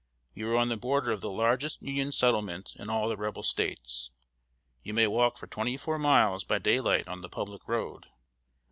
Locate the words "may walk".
4.95-5.37